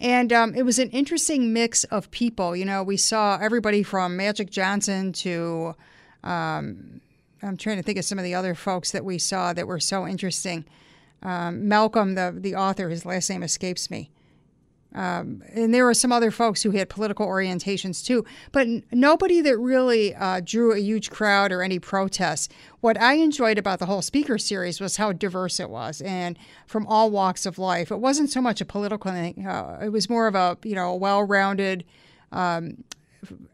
[0.00, 2.54] And um, it was an interesting mix of people.
[2.54, 5.74] You know, we saw everybody from Magic Johnson to,
[6.22, 7.00] um,
[7.42, 9.80] I'm trying to think of some of the other folks that we saw that were
[9.80, 10.64] so interesting.
[11.22, 14.10] Um, Malcolm, the the author, his last name escapes me.
[14.98, 19.40] Um, and there were some other folks who had political orientations too, but n- nobody
[19.42, 22.48] that really uh, drew a huge crowd or any protests.
[22.80, 26.36] What I enjoyed about the whole speaker series was how diverse it was, and
[26.66, 27.92] from all walks of life.
[27.92, 30.92] It wasn't so much a political thing; uh, it was more of a you know
[30.96, 31.84] well-rounded
[32.32, 32.82] um,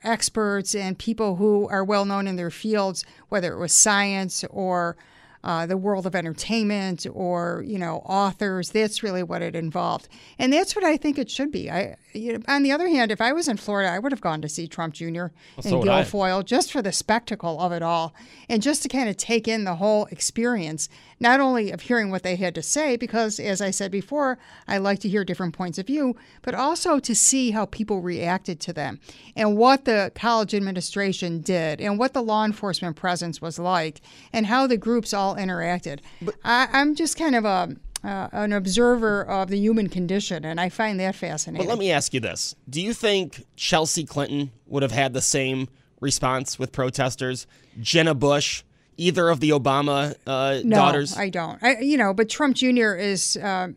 [0.02, 4.96] experts and people who are well known in their fields, whether it was science or
[5.44, 8.70] uh, the world of entertainment or you know authors.
[8.70, 11.70] That's really what it involved, and that's what I think it should be.
[11.70, 14.22] I, you know, on the other hand, if I was in Florida, I would have
[14.22, 15.26] gone to see Trump Jr.
[15.60, 16.02] so and I.
[16.02, 18.14] Guilfoyle just for the spectacle of it all,
[18.48, 20.88] and just to kind of take in the whole experience,
[21.20, 24.78] not only of hearing what they had to say, because as I said before, I
[24.78, 28.72] like to hear different points of view, but also to see how people reacted to
[28.72, 28.98] them
[29.36, 34.00] and what the college administration did and what the law enforcement presence was like
[34.32, 36.00] and how the groups all interacted.
[36.44, 40.68] I, I'm just kind of a uh, an observer of the human condition, and I
[40.68, 41.66] find that fascinating.
[41.66, 45.22] But let me ask you this Do you think Chelsea Clinton would have had the
[45.22, 45.68] same
[46.00, 47.46] response with protesters?
[47.80, 48.62] Jenna Bush,
[48.96, 51.16] either of the Obama uh, no, daughters?
[51.16, 51.62] I don't.
[51.62, 52.94] I, you know, but Trump Jr.
[52.94, 53.68] is uh,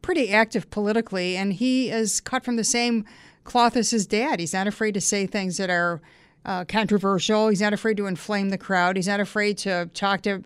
[0.00, 3.04] pretty active politically, and he is cut from the same
[3.44, 4.40] cloth as his dad.
[4.40, 6.00] He's not afraid to say things that are
[6.46, 7.48] uh, controversial.
[7.48, 8.96] He's not afraid to inflame the crowd.
[8.96, 10.42] He's not afraid to talk to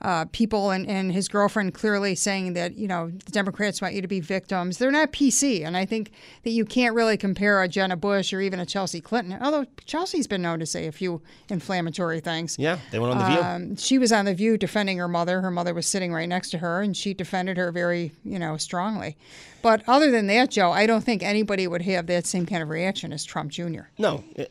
[0.00, 4.02] uh, people and, and his girlfriend clearly saying that, you know, the Democrats want you
[4.02, 4.78] to be victims.
[4.78, 5.66] They're not PC.
[5.66, 6.12] And I think
[6.44, 10.26] that you can't really compare a Jenna Bush or even a Chelsea Clinton, although Chelsea's
[10.26, 12.56] been known to say a few inflammatory things.
[12.58, 13.42] yeah, they went on The View.
[13.42, 15.40] Um, she was on The View defending her mother.
[15.40, 18.56] Her mother was sitting right next to her, and she defended her very, you know,
[18.56, 19.16] strongly.
[19.62, 22.68] But other than that, Joe, I don't think anybody would have that same kind of
[22.68, 23.82] reaction as Trump Jr.
[23.98, 24.44] No, uh,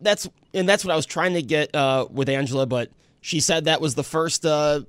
[0.00, 2.90] that's and that's what I was trying to get uh, with Angela, but
[3.20, 4.82] she said that was the first uh,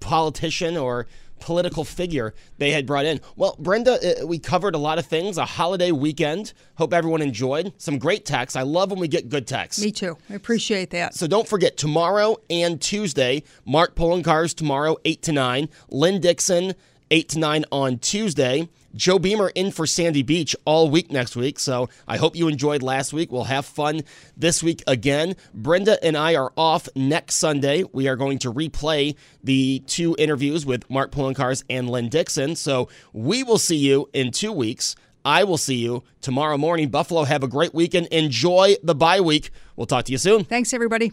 [0.00, 1.06] politician or
[1.40, 3.20] political figure they had brought in.
[3.36, 5.38] Well, Brenda, uh, we covered a lot of things.
[5.38, 6.52] A holiday weekend.
[6.76, 7.72] Hope everyone enjoyed.
[7.78, 8.56] Some great texts.
[8.56, 9.82] I love when we get good texts.
[9.82, 10.16] Me too.
[10.28, 11.14] I appreciate that.
[11.14, 13.44] So don't forget tomorrow and Tuesday.
[13.64, 15.68] Mark Cars tomorrow, eight to nine.
[15.90, 16.74] Lynne Dixon,
[17.10, 18.68] eight to nine on Tuesday.
[18.94, 21.58] Joe Beamer in for Sandy Beach all week next week.
[21.58, 23.30] So I hope you enjoyed last week.
[23.30, 24.02] We'll have fun
[24.36, 25.36] this week again.
[25.54, 27.84] Brenda and I are off next Sunday.
[27.92, 32.56] We are going to replay the two interviews with Mark Cars and Lynne Dixon.
[32.56, 34.96] So we will see you in two weeks.
[35.24, 36.88] I will see you tomorrow morning.
[36.88, 38.06] Buffalo, have a great weekend.
[38.06, 39.50] Enjoy the bye week.
[39.76, 40.44] We'll talk to you soon.
[40.44, 41.12] Thanks, everybody.